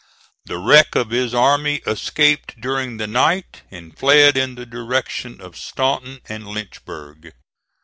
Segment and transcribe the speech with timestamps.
[0.45, 5.55] The wreck of his army escaped during the night, and fled in the direction of
[5.55, 7.33] Staunton and Lynchburg.